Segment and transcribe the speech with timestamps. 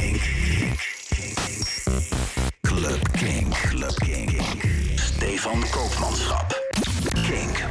[0.00, 0.20] Kink.
[2.60, 3.54] Club Kink.
[3.68, 4.40] Club Kink.
[4.94, 6.60] Stefan Koopmanschap.
[7.12, 7.64] Kink.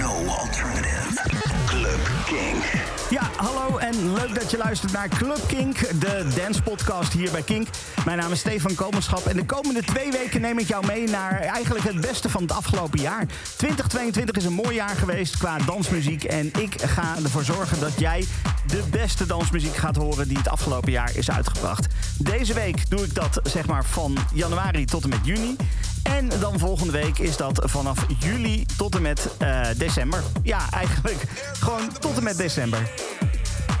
[0.00, 1.20] No alternative.
[1.66, 2.64] Club Kink.
[3.10, 7.42] Ja, hallo en leuk dat je luistert naar Club Kink, de dance podcast hier bij
[7.42, 7.68] Kink.
[8.04, 11.40] Mijn naam is Stefan Komenschap en de komende twee weken neem ik jou mee naar
[11.40, 13.26] eigenlijk het beste van het afgelopen jaar.
[13.56, 18.24] 2022 is een mooi jaar geweest qua dansmuziek en ik ga ervoor zorgen dat jij
[18.68, 21.86] de beste dansmuziek gaat horen die het afgelopen jaar is uitgebracht.
[22.18, 25.56] Deze week doe ik dat zeg maar van januari tot en met juni.
[26.02, 30.22] En dan volgende week is dat vanaf juli tot en met eh, december.
[30.42, 31.22] Ja, eigenlijk
[31.60, 32.90] gewoon tot en met december.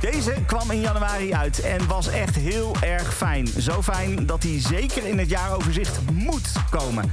[0.00, 3.46] Deze kwam in januari uit en was echt heel erg fijn.
[3.58, 7.12] Zo fijn dat hij zeker in het jaaroverzicht moet komen.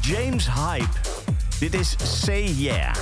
[0.00, 0.98] James Hype.
[1.58, 2.94] Dit is Say Yeah.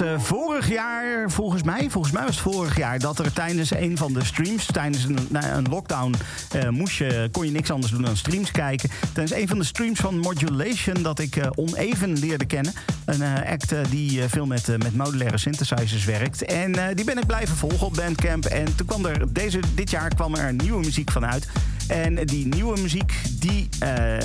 [0.00, 2.98] Uh, vorig jaar, volgens mij, volgens mij was het vorig jaar...
[2.98, 6.14] dat er tijdens een van de streams, tijdens een, nou, lockdown...
[6.56, 8.90] Uh, moest je, kon je niks anders doen dan streams kijken.
[9.12, 12.72] Tijdens een van de streams van Modulation dat ik uh, oneven leerde kennen.
[13.04, 16.44] Een act die veel met, met modulaire synthesizers werkt.
[16.44, 18.44] En die ben ik blijven volgen op Bandcamp.
[18.44, 21.48] En toen kwam er, deze, dit jaar kwam er nieuwe muziek van uit...
[21.88, 23.68] En die nieuwe muziek, die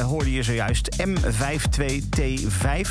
[0.01, 0.89] hoorde je zojuist.
[1.05, 2.89] M52T5.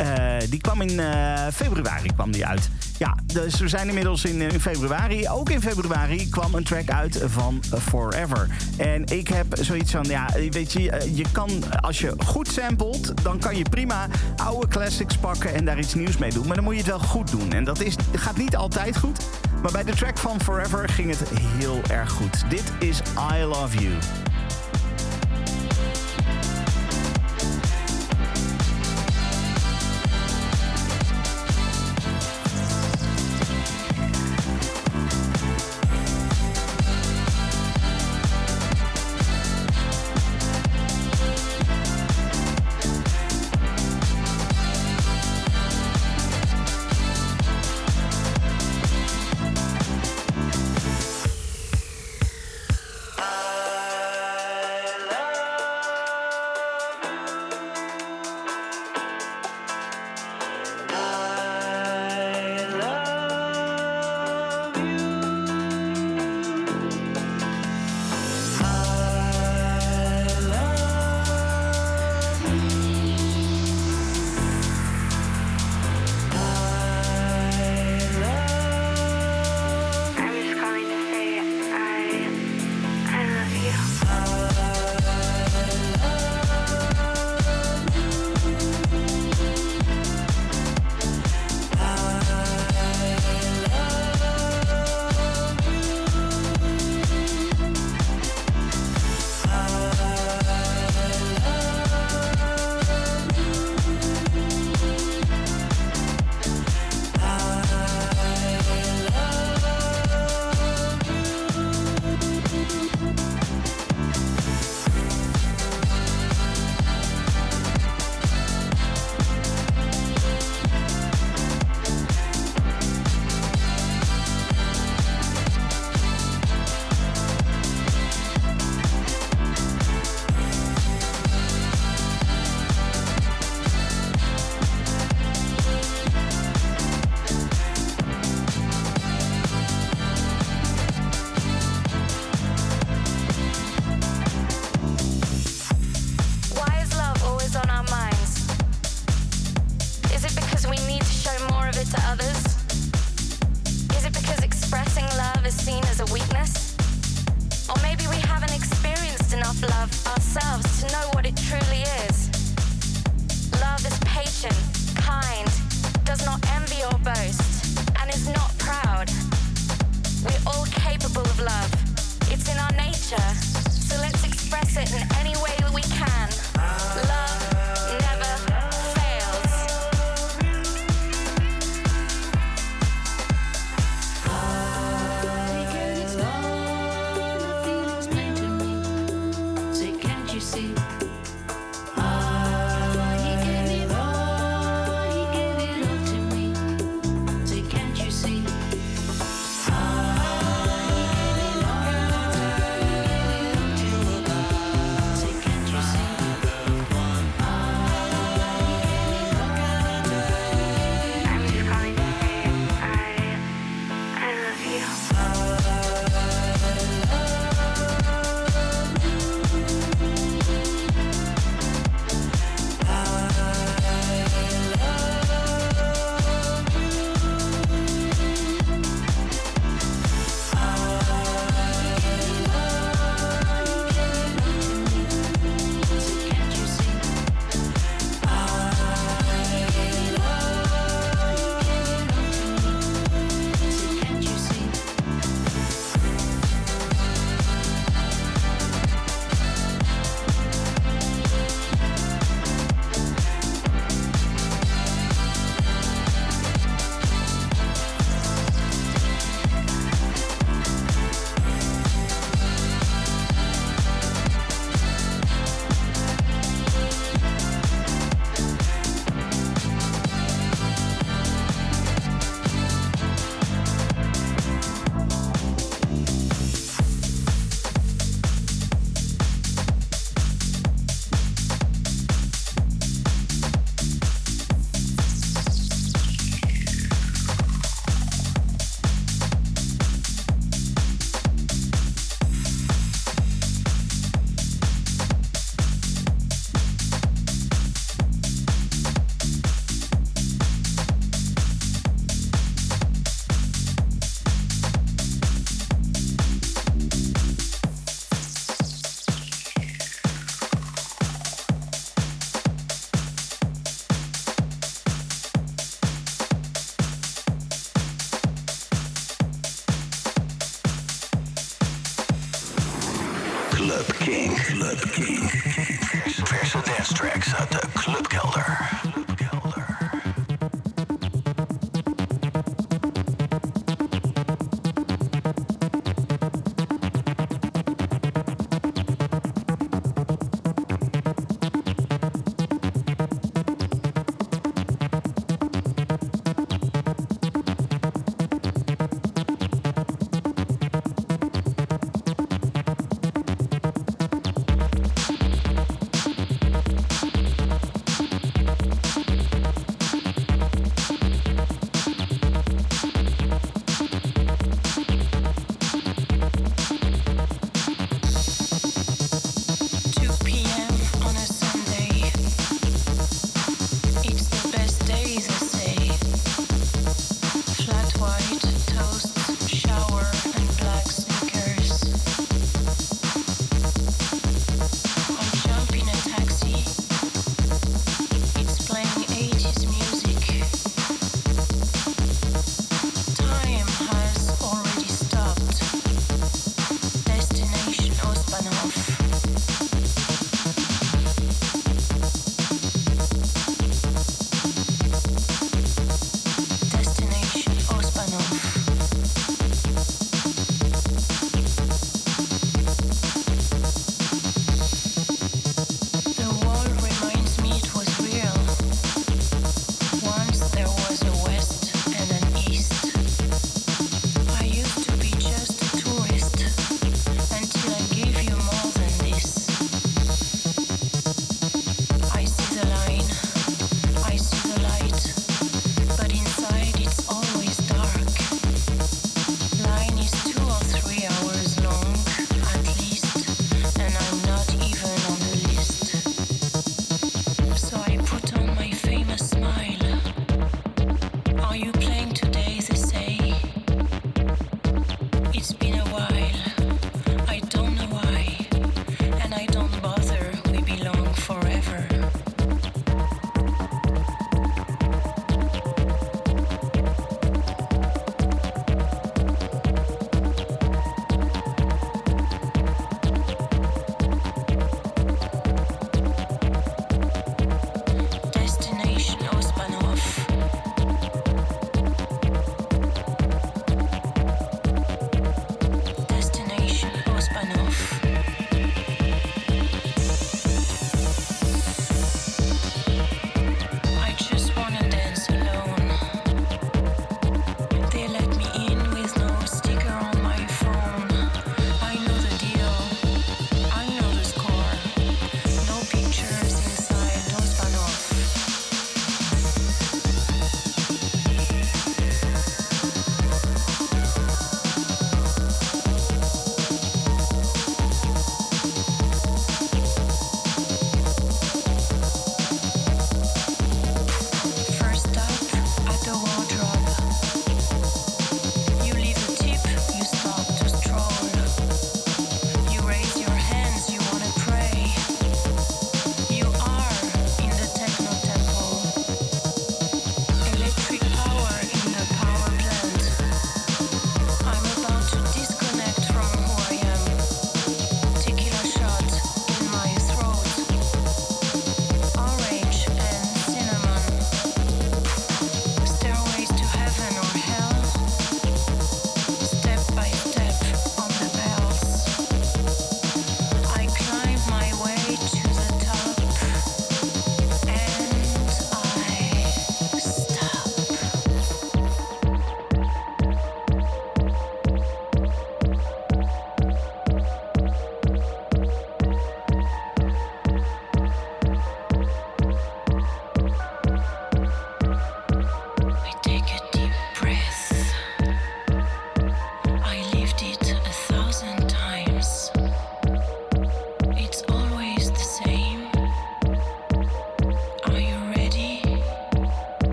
[0.00, 2.70] Uh, die kwam in uh, februari kwam die uit.
[2.98, 5.28] Ja, dus we zijn inmiddels in, in, februari.
[5.28, 8.46] Ook in februari kwam een track uit van Forever.
[8.76, 13.12] En ik heb zoiets van, ja, weet je, eh, je kan, als je goed samplet,
[13.22, 14.06] dan kan je prima
[14.36, 16.46] oude classics pakken en daar iets nieuws mee doen.
[16.46, 17.52] Maar dan moet je het wel goed doen.
[17.52, 19.26] En dat is, gaat niet altijd goed.
[19.62, 22.50] Maar bij de track van Forever ging het heel erg goed.
[22.50, 23.00] Dit is
[23.32, 23.94] I Love You.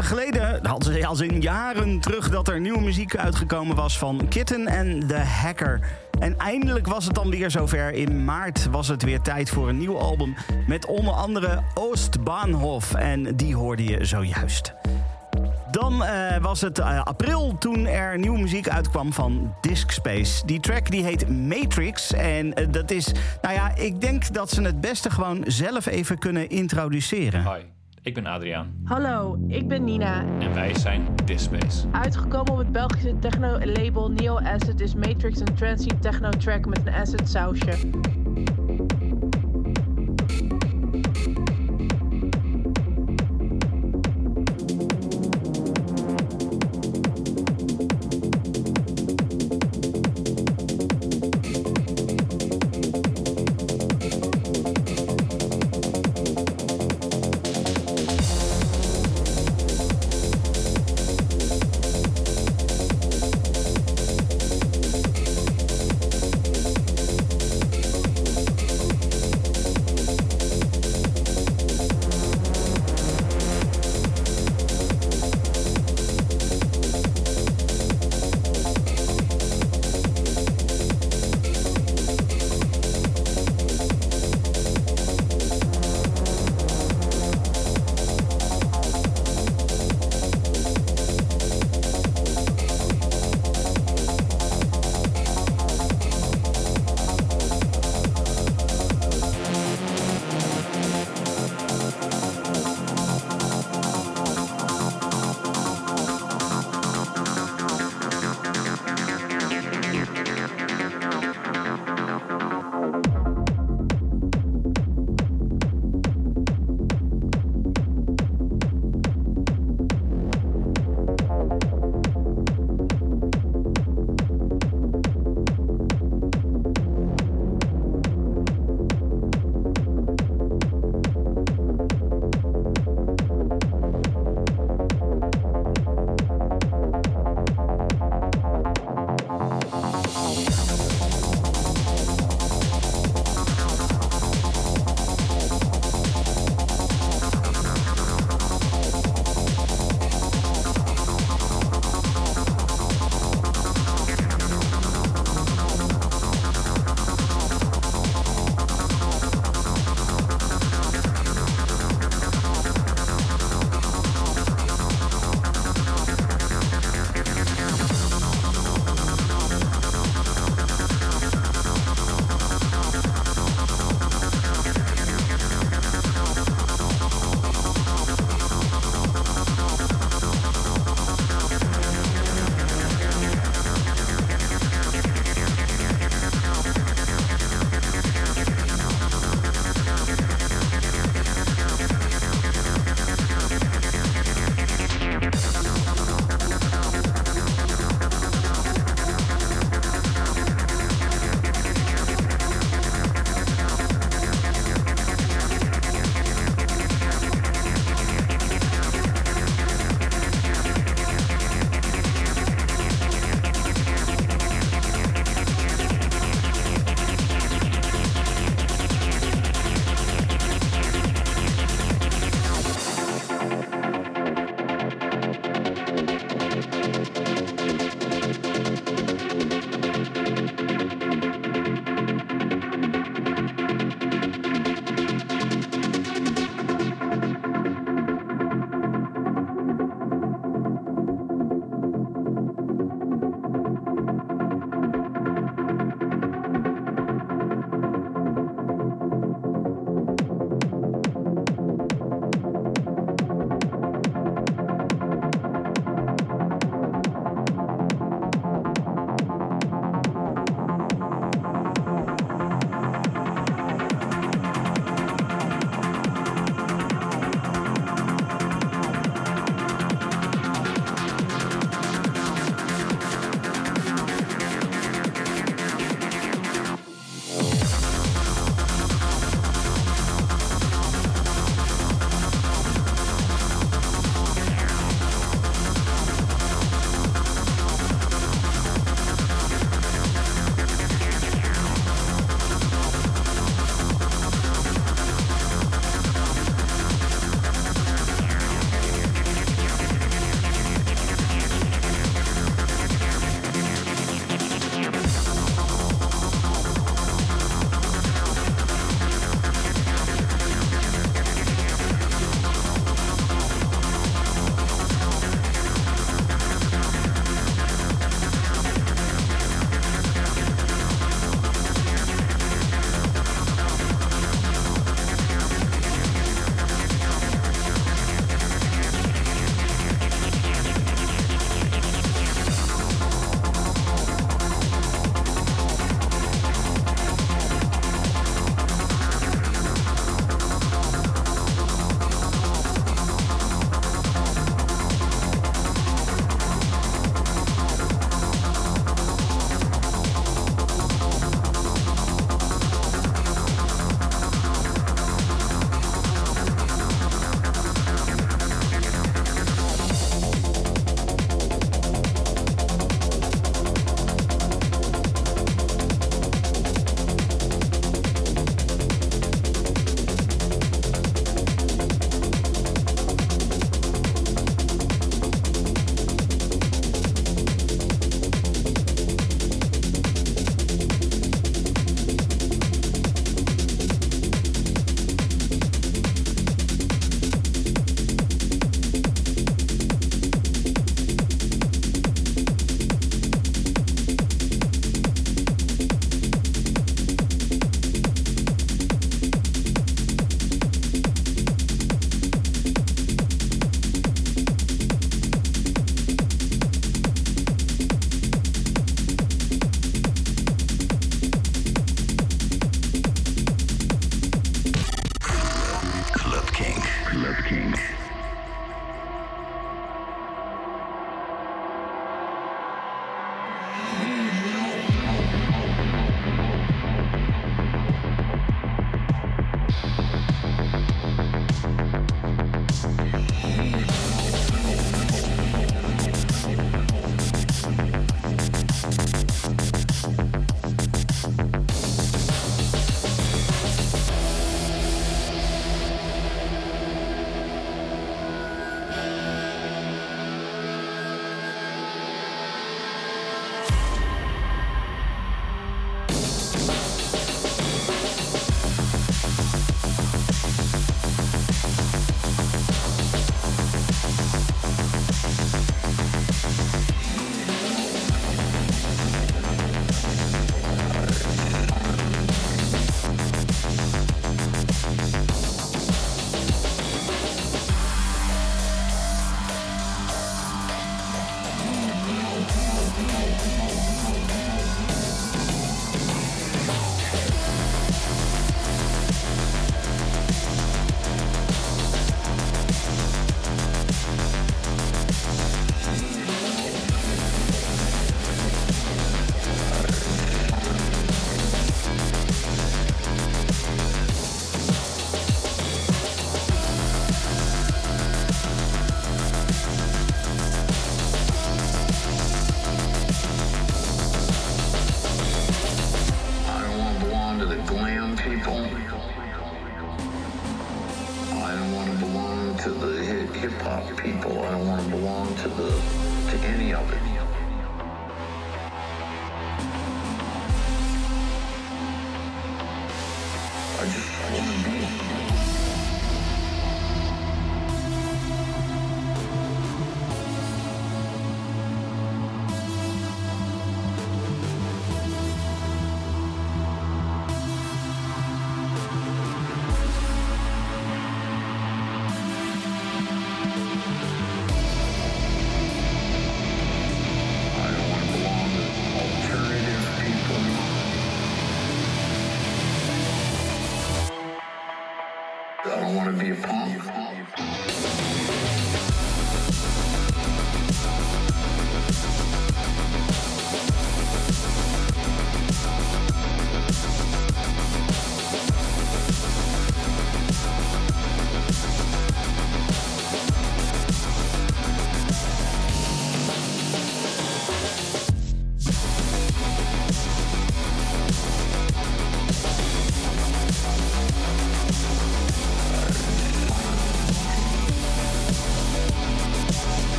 [0.00, 0.62] Even geleden,
[1.06, 5.80] als in jaren terug, dat er nieuwe muziek uitgekomen was van Kitten en The Hacker.
[6.18, 7.92] En eindelijk was het dan weer zover.
[7.92, 10.34] In maart was het weer tijd voor een nieuw album
[10.66, 12.94] met onder andere Oostbahnhof.
[12.94, 14.72] En die hoorde je zojuist.
[15.70, 20.46] Dan uh, was het uh, april toen er nieuwe muziek uitkwam van Disc Space.
[20.46, 22.12] Die track die heet Matrix.
[22.12, 26.18] En uh, dat is, nou ja, ik denk dat ze het beste gewoon zelf even
[26.18, 27.44] kunnen introduceren.
[28.02, 28.80] Ik ben Adriaan.
[28.84, 30.24] Hallo, ik ben Nina.
[30.38, 31.86] En wij zijn Dispace.
[31.92, 37.28] Uitgekomen op het Belgische techno-label Neo Acid is Matrix een trancy techno-track met een acid
[37.28, 37.76] sausje.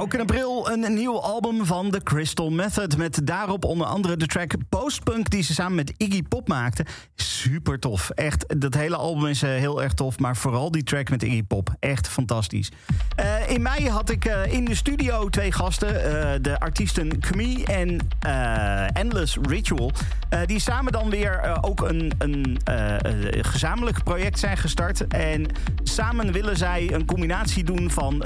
[0.00, 2.96] Ook in april een nieuw album van The Crystal Method.
[2.96, 6.86] Met daarop onder andere de track Postpunk die ze samen met Iggy Pop maakten.
[7.14, 8.10] Super tof.
[8.10, 10.18] Echt, dat hele album is eh, heel erg tof.
[10.18, 11.74] Maar vooral die track met Iggy Pop.
[11.78, 12.70] Echt fantastisch.
[13.16, 15.88] Eh, in mei had ik eh, in de studio twee gasten.
[16.42, 17.98] de artiesten Kmi en
[18.92, 19.92] Endless Ritual.
[20.46, 22.58] Die samen dan weer ook een, een
[23.44, 25.06] gezamenlijk project zijn gestart.
[25.06, 25.46] En
[25.82, 28.24] samen willen zij een combinatie doen van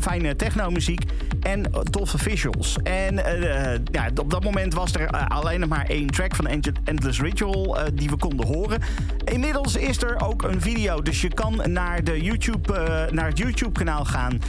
[0.00, 1.04] fijne technomuziek
[1.40, 2.76] en toffe visuals.
[2.82, 6.46] En eh, ja, op dat moment was er eh, alleen nog maar één track van
[6.46, 8.80] End- Endless Ritual eh, die we konden horen.
[9.24, 14.04] Inmiddels is er ook een video, dus je kan naar, de YouTube, naar het YouTube-kanaal
[14.04, 14.40] gaan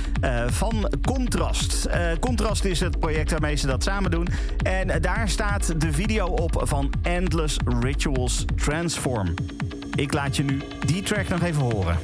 [0.48, 1.88] van Contrast.
[2.20, 4.28] Contrast is het project waarmee ze dat samen doen.
[4.64, 9.34] En daar staat de video op van Endless Rituals Transform.
[9.96, 11.98] Ik laat je nu die track nog even horen.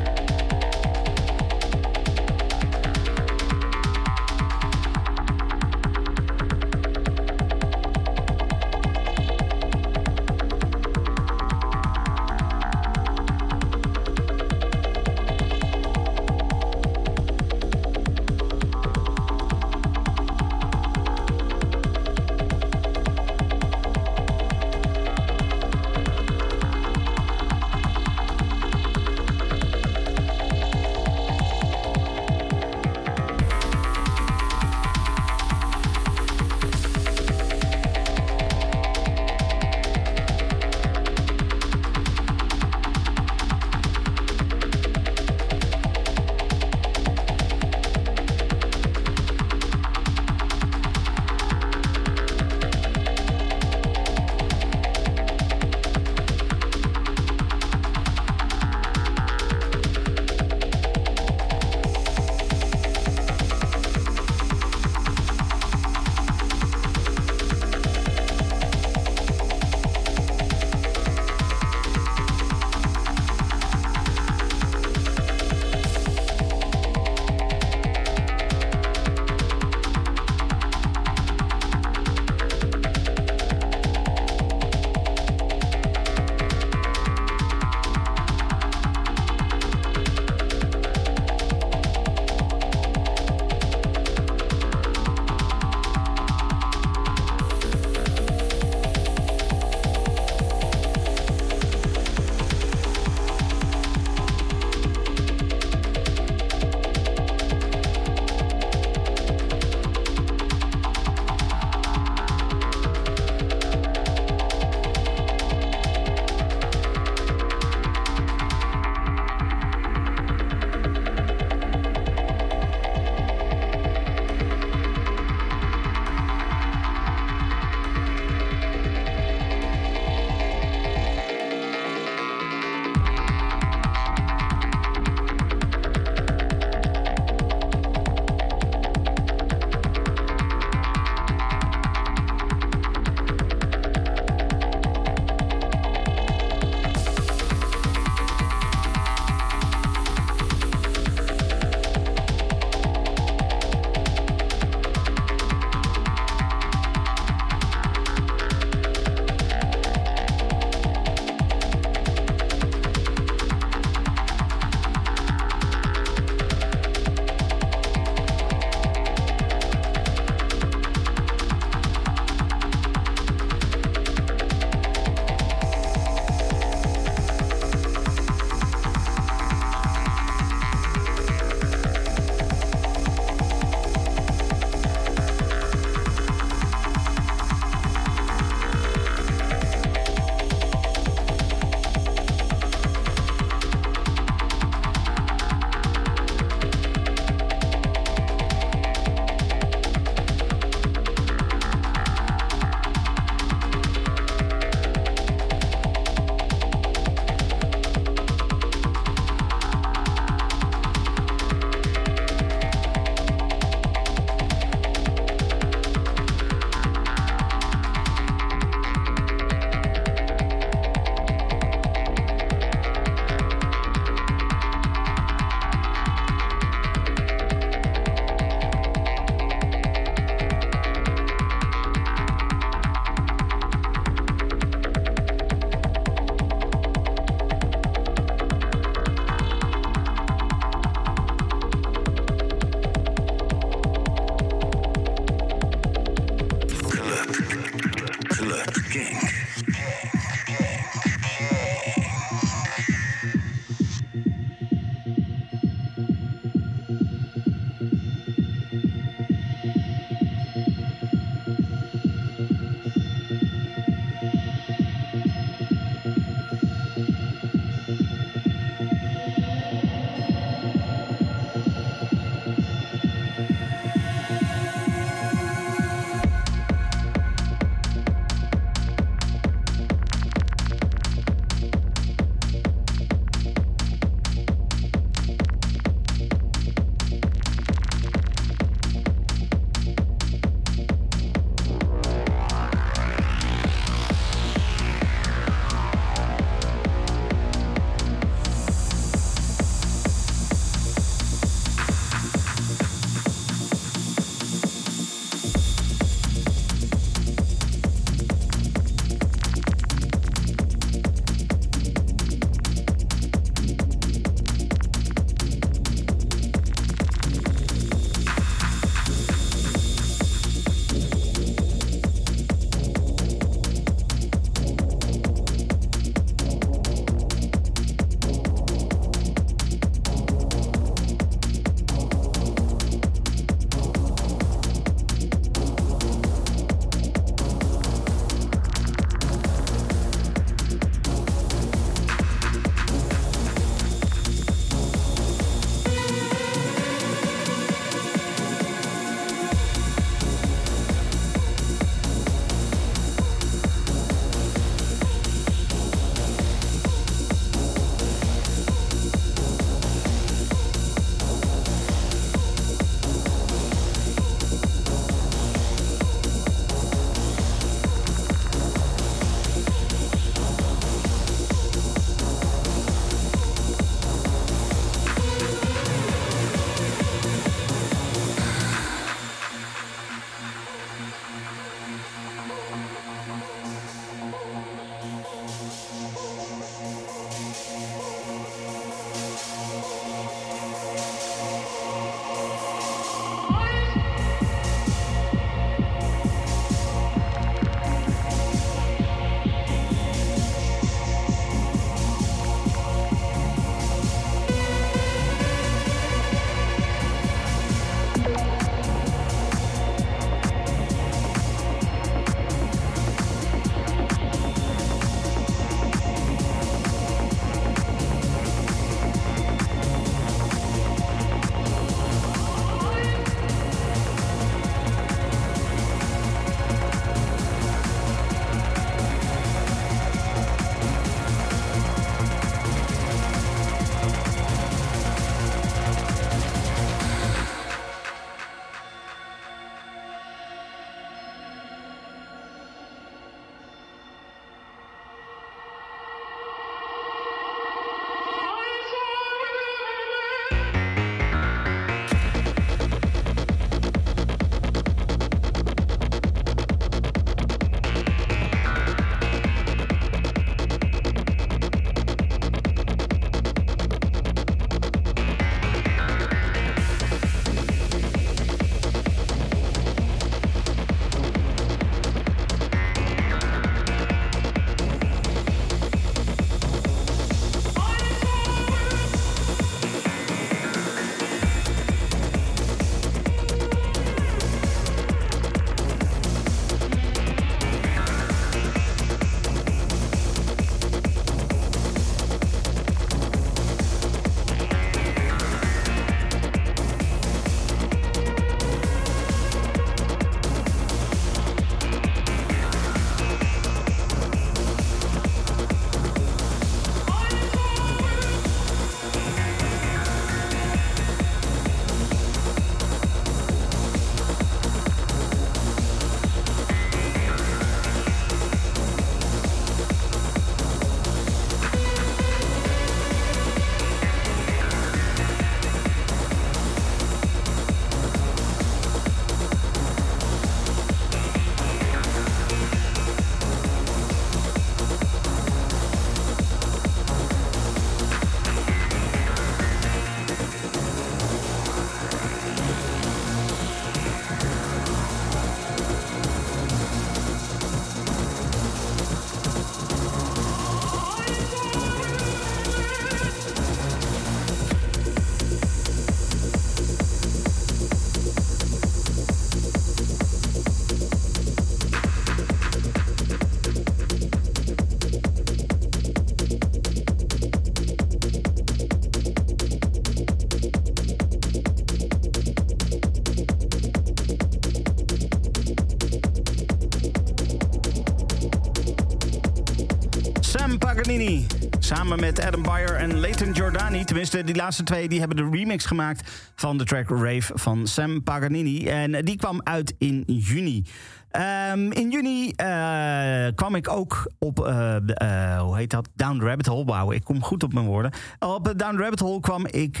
[581.88, 584.04] Samen met Adam Beyer en Leighton Jordani.
[584.04, 588.22] Tenminste, die laatste twee die hebben de remix gemaakt van de track Rave van Sam
[588.22, 588.88] Paganini.
[588.88, 590.84] En die kwam uit in juni.
[591.32, 596.08] Um, in juni uh, kwam ik ook op, uh, uh, hoe heet dat?
[596.14, 596.84] Down Rabbit Hole.
[596.84, 598.12] Wauw, ik kom goed op mijn woorden.
[598.38, 600.00] Op Down Rabbit Hole kwam ik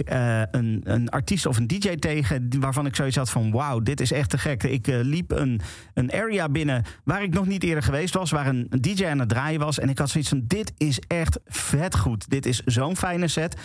[0.50, 4.12] een, een artiest of een DJ tegen waarvan ik zoiets had van wauw, dit is
[4.12, 4.62] echt te gek.
[4.62, 5.60] Ik liep een,
[5.94, 9.28] een area binnen waar ik nog niet eerder geweest was, waar een DJ aan het
[9.28, 9.78] draaien was.
[9.78, 12.30] En ik had zoiets van dit is echt vet goed.
[12.30, 13.56] Dit is zo'n fijne set.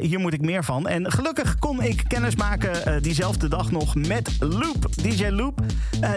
[0.00, 0.88] hier moet ik meer van.
[0.88, 5.60] En gelukkig kon ik kennis maken diezelfde dag nog met Loop, DJ Loop.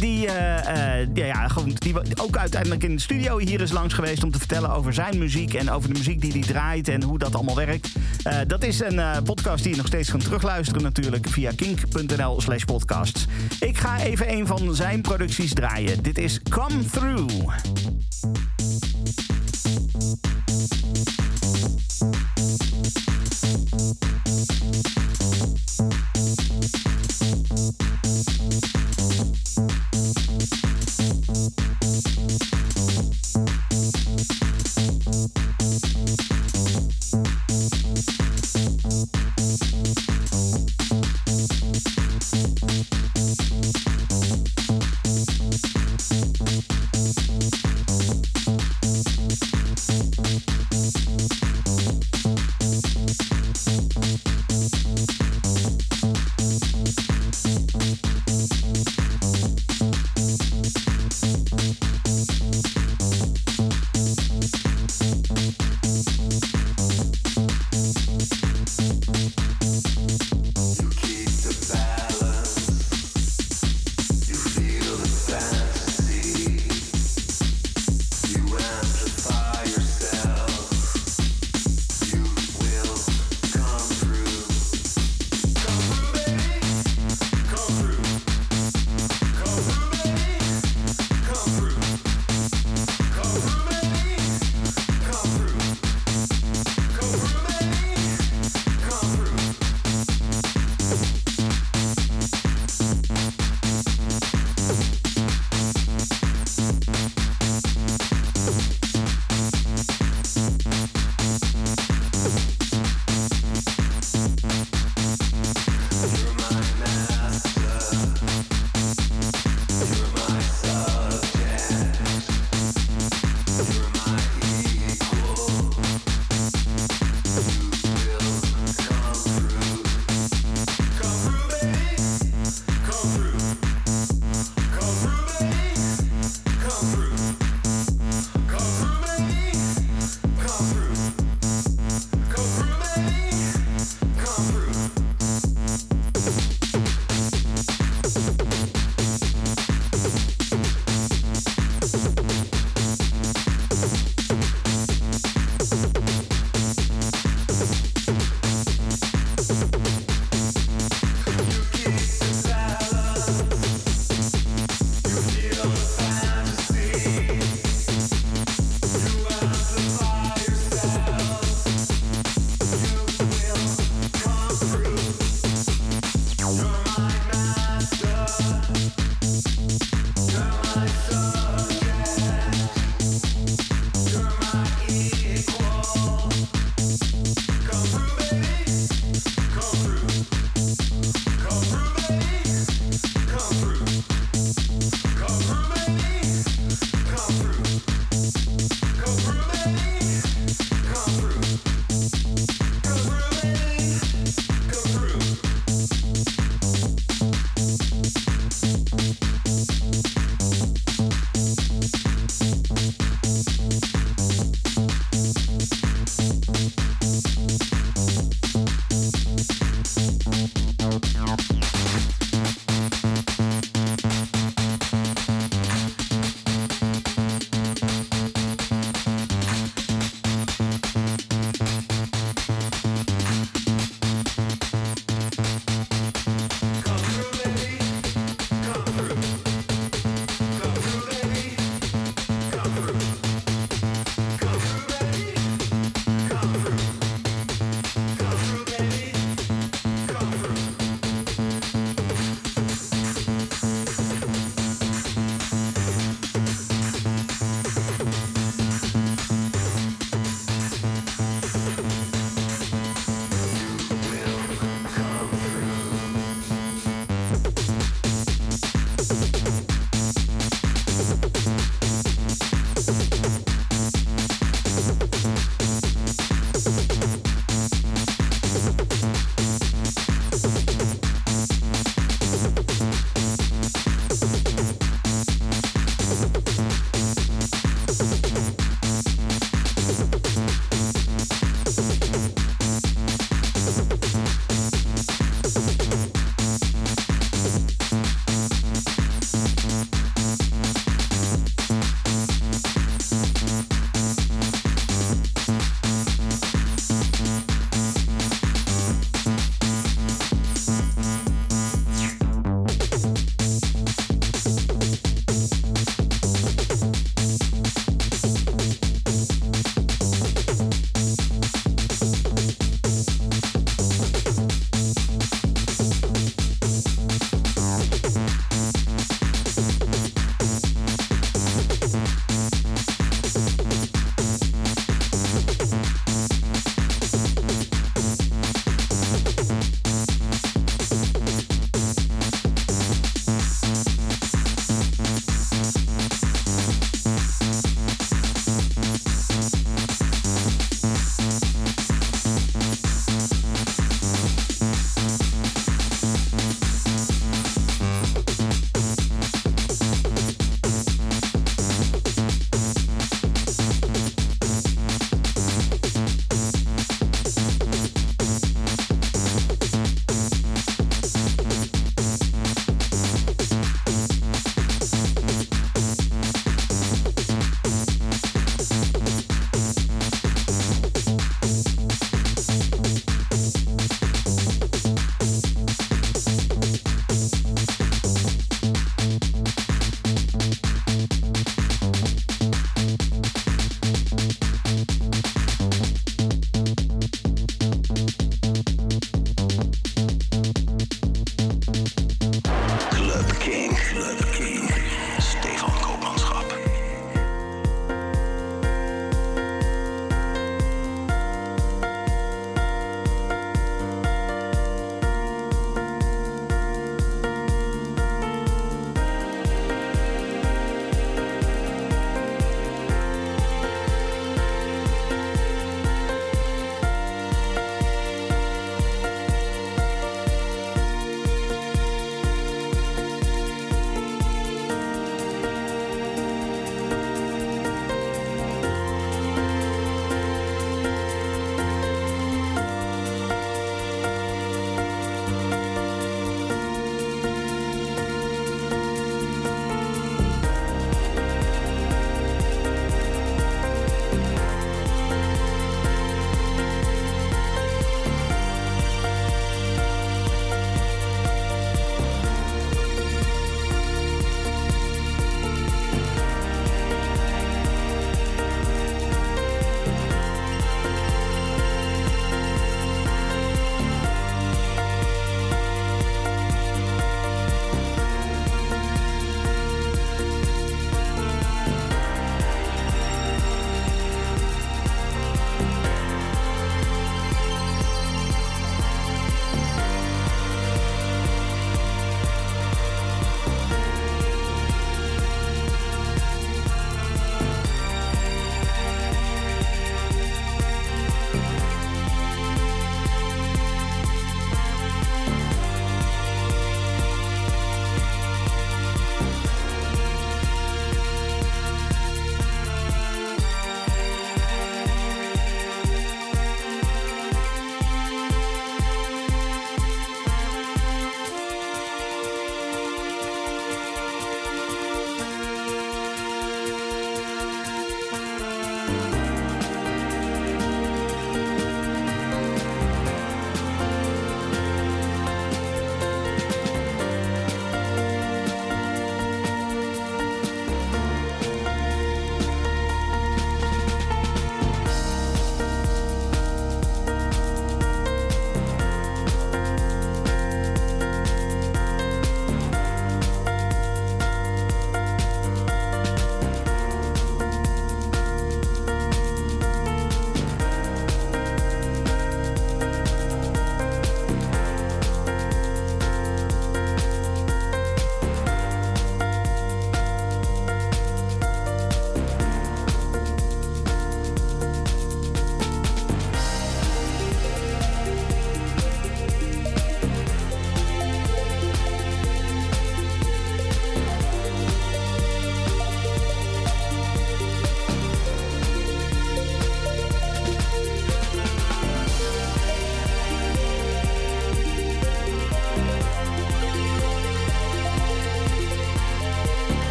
[0.00, 0.28] die
[0.68, 4.30] uh, ja, ja, gewoon, die ook uiteindelijk in de studio hier is langs geweest om
[4.30, 7.34] te vertellen over zijn muziek en over de muziek die hij draait en hoe dat
[7.34, 7.88] allemaal werkt.
[8.26, 12.40] Uh, dat is een uh, podcast die je nog steeds kan terugluisteren natuurlijk via kink.nl
[12.40, 13.26] slash podcasts.
[13.60, 16.02] Ik ga even een van zijn producties draaien.
[16.02, 17.48] Dit is Come Through.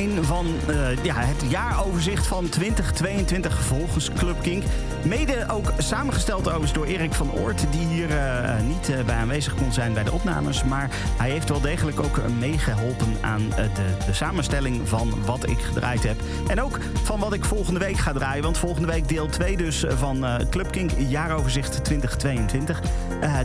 [0.00, 4.62] 1 van uh, ja, het jaaroverzicht van 2022 volgens Club Kink.
[5.04, 7.66] Mede ook samengesteld overigens door Erik van Oort...
[7.70, 10.64] die hier uh, niet uh, bij aanwezig kon zijn bij de opnames.
[10.64, 13.70] Maar hij heeft wel degelijk ook meegeholpen aan de,
[14.06, 16.16] de, samenstelling van wat ik gedraaid heb.
[16.46, 18.42] En ook van wat ik volgende week ga draaien.
[18.42, 22.80] Want volgende week deel 2 dus van Club Kink jaaroverzicht 2022.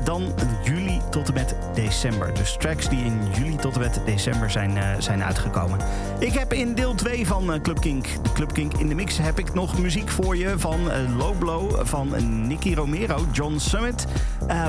[0.04, 2.34] Dan juli tot en met december.
[2.34, 5.80] Dus tracks die in juli tot en met december zijn, zijn uitgekomen.
[6.20, 9.18] Ik heb in deel 2 van Club Kink, de Club Kink in de mix...
[9.18, 10.80] heb ik nog muziek voor je van
[11.18, 12.14] Low Blow, van
[12.48, 14.06] Nicky Romero, John Summit...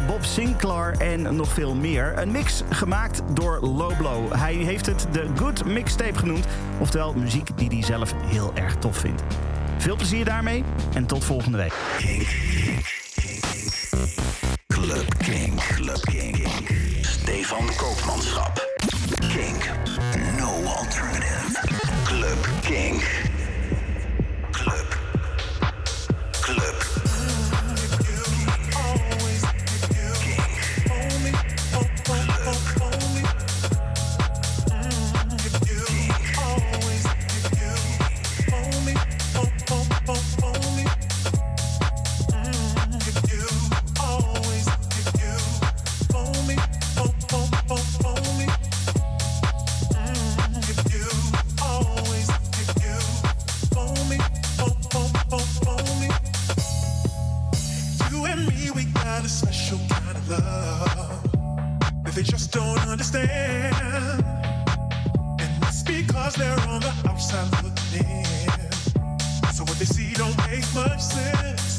[0.06, 2.12] Bob Sinclair en nog veel meer.
[2.18, 4.32] Een mix gemaakt door Low Blow.
[4.32, 6.46] Hij heeft het de Good Mixtape genoemd.
[6.78, 9.22] Oftewel muziek die hij zelf heel erg tof vindt.
[9.78, 11.74] Veel plezier daarmee en tot volgende week.
[60.46, 61.22] love
[62.04, 63.74] that they just don't understand.
[65.40, 69.52] And that's because they're on the outside looking in.
[69.52, 71.75] So what they see don't make much sense.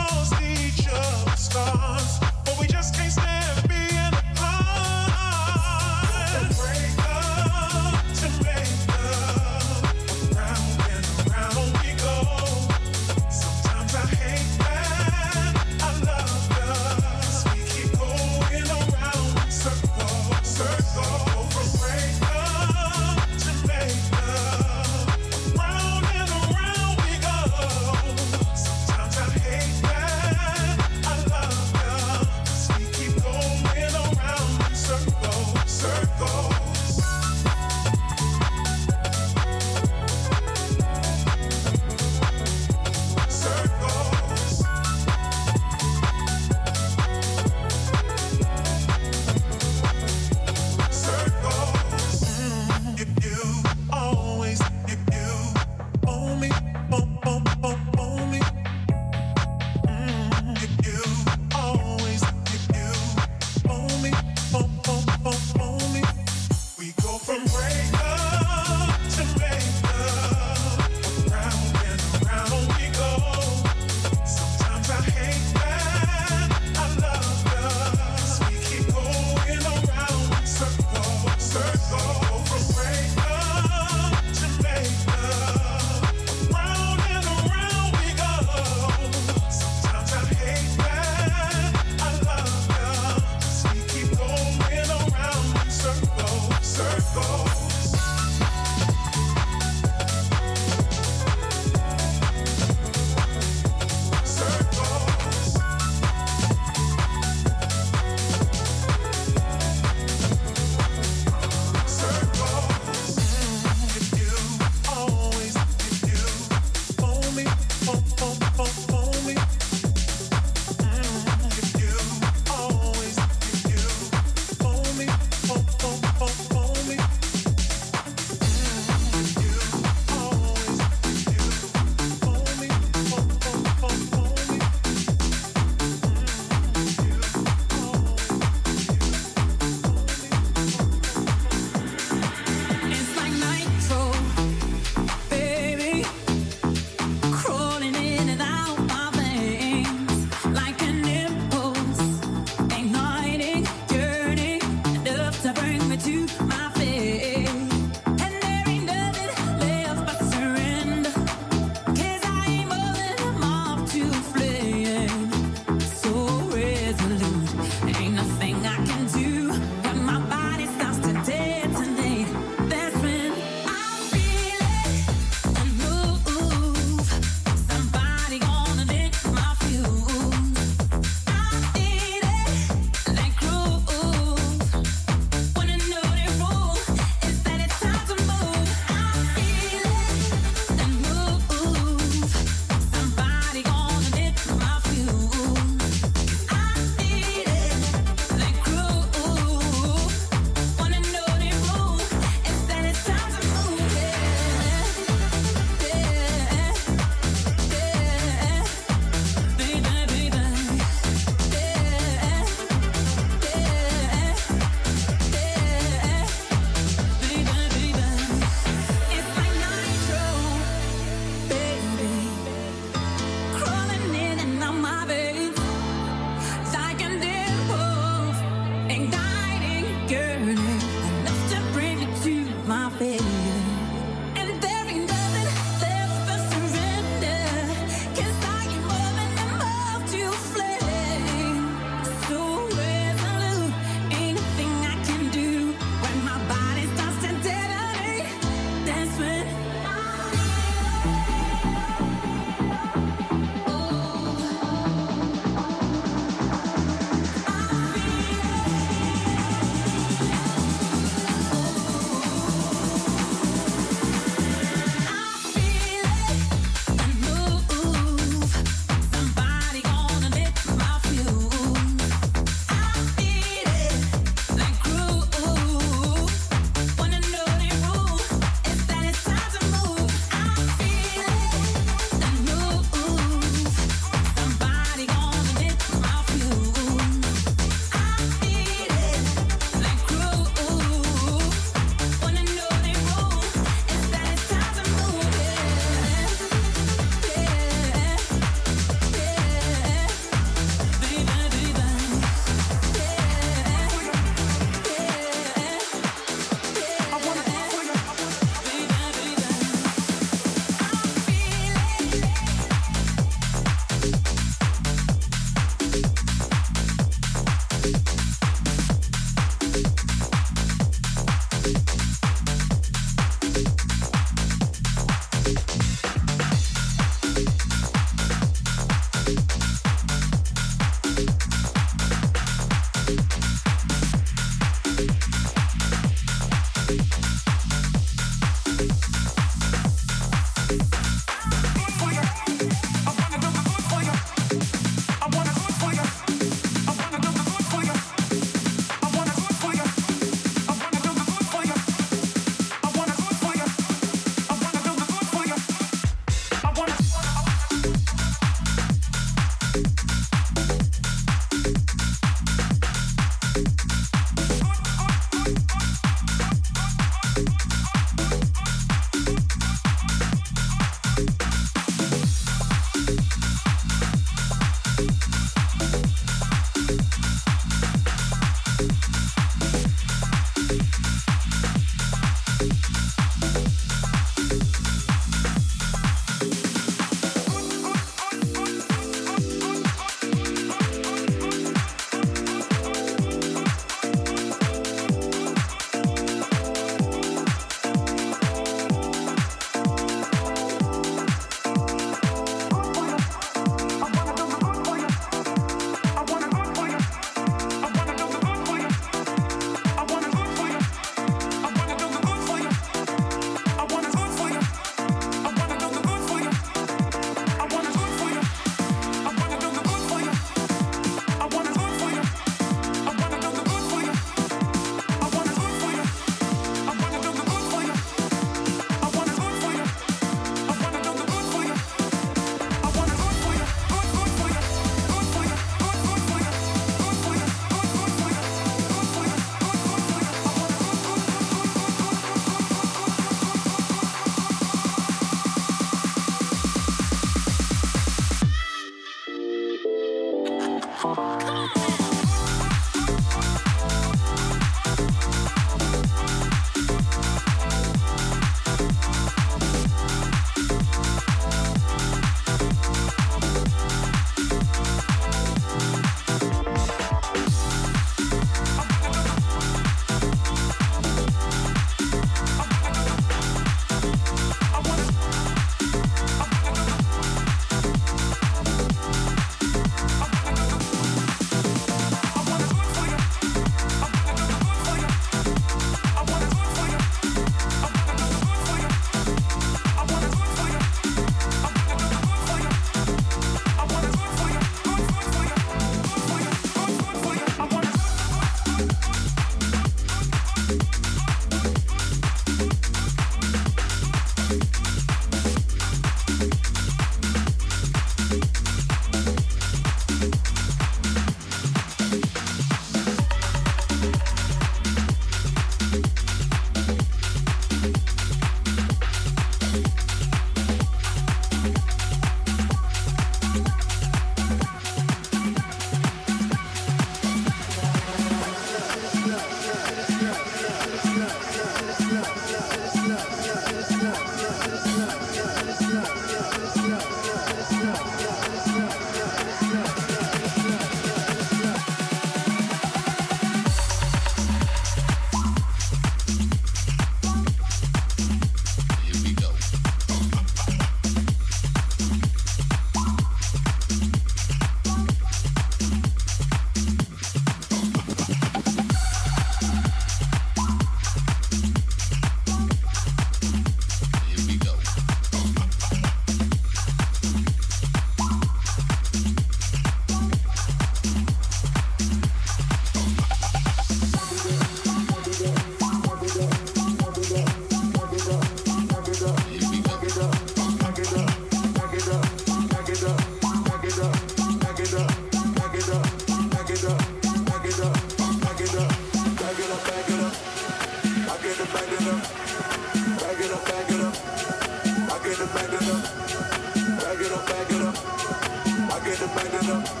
[599.71, 600.00] Brasil.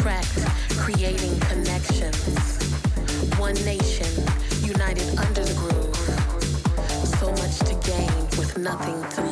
[0.00, 0.44] tracks,
[0.78, 2.58] creating connections.
[3.38, 4.08] One nation,
[4.62, 5.96] united under the groove.
[7.18, 9.29] So much to gain with nothing to lose.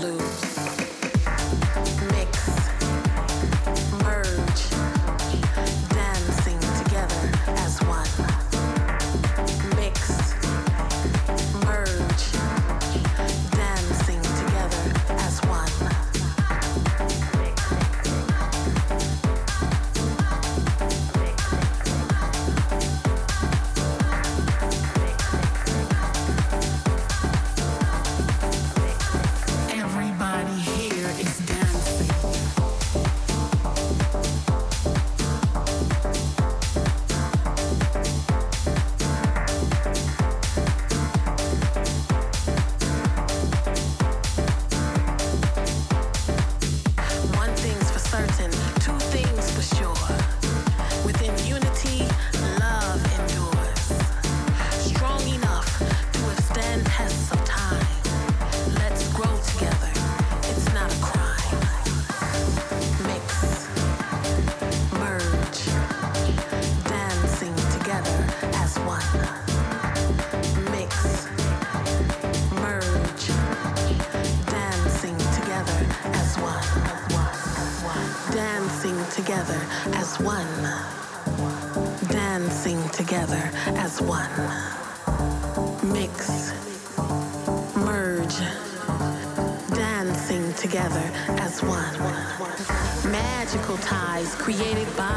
[94.26, 95.07] Created by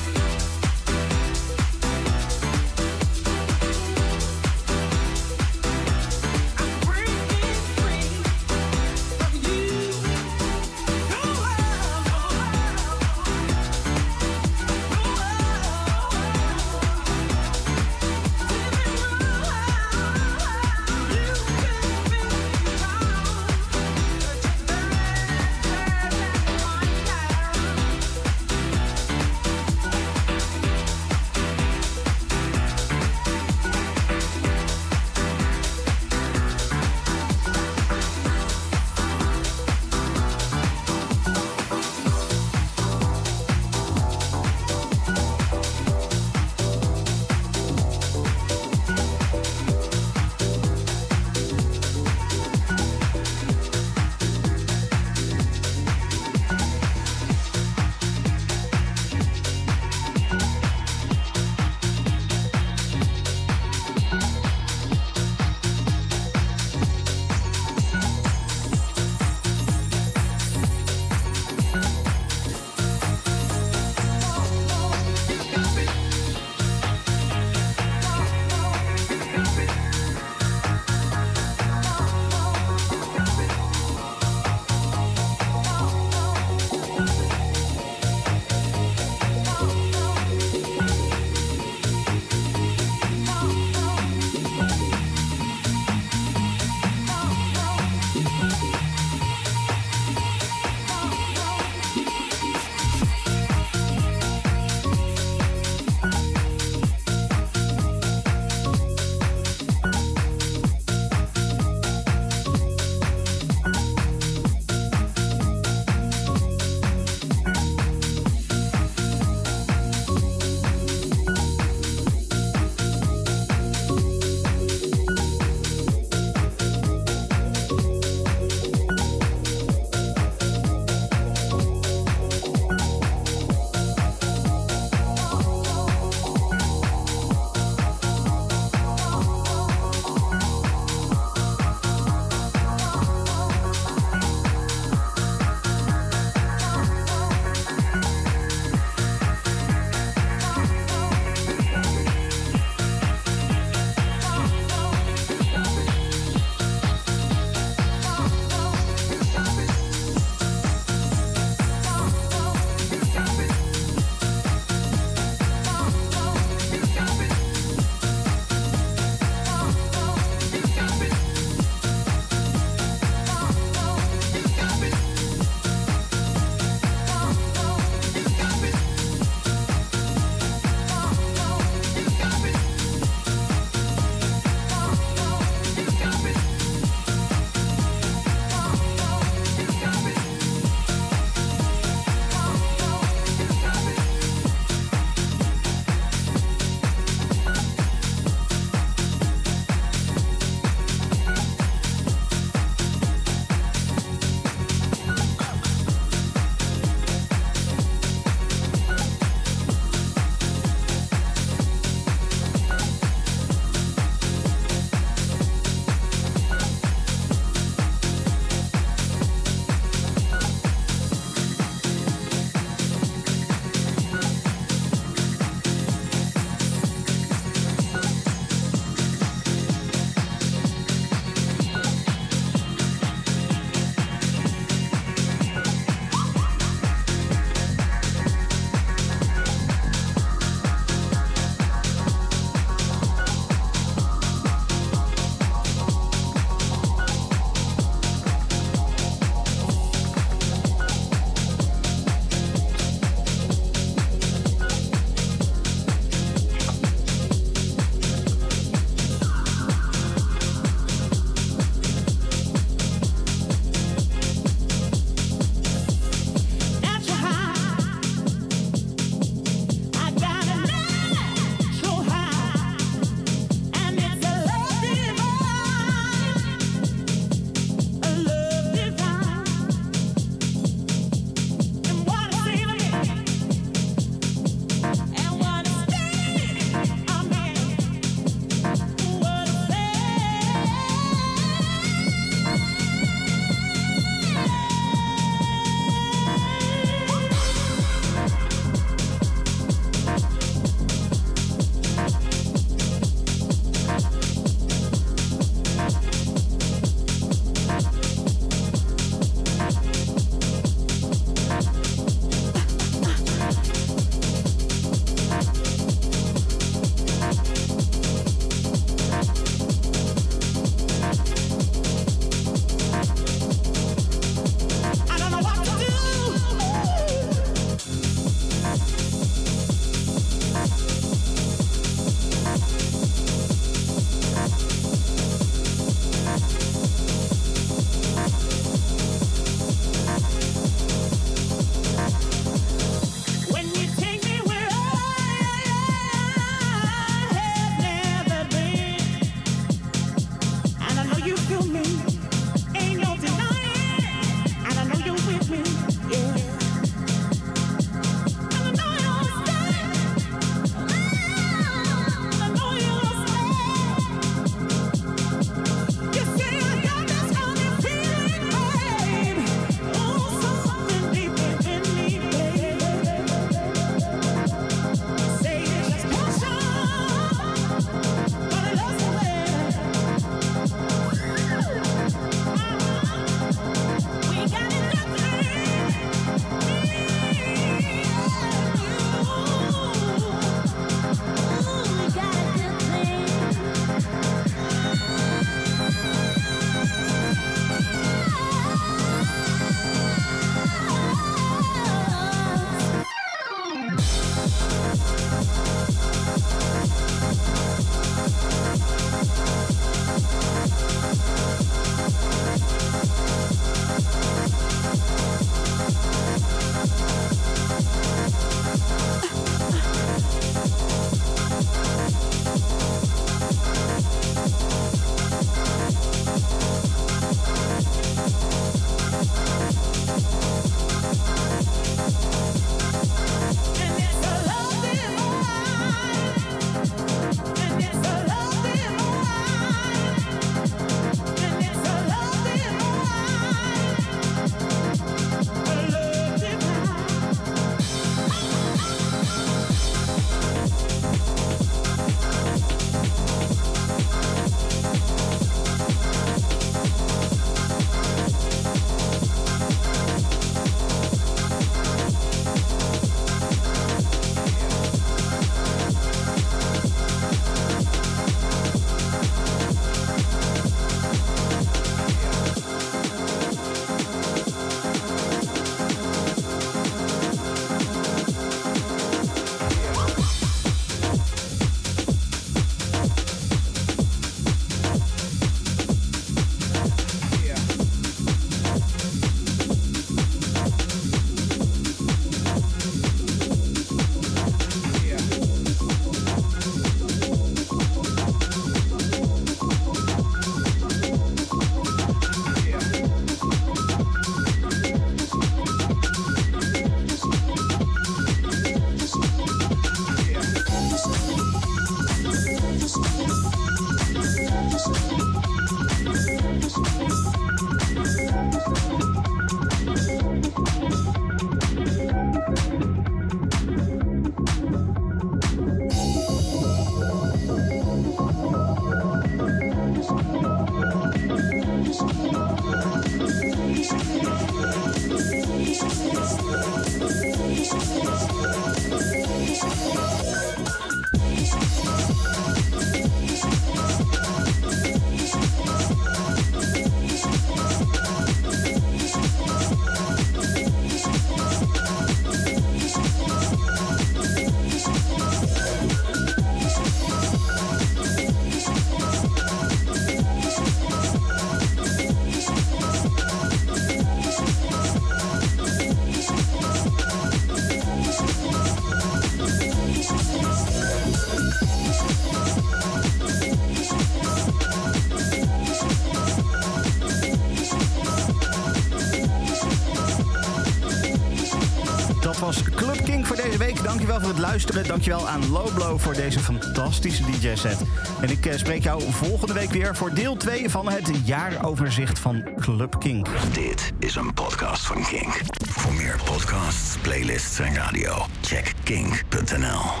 [584.31, 584.87] het luisteren.
[584.87, 587.81] Dankjewel aan Low Blow voor deze fantastische DJ-set.
[588.21, 592.43] En ik eh, spreek jou volgende week weer voor deel 2 van het jaaroverzicht van
[592.59, 593.27] Club Kink.
[593.53, 595.41] Dit is een podcast van Kink.
[595.69, 600.00] Voor meer podcasts, playlists en radio, check kink.nl.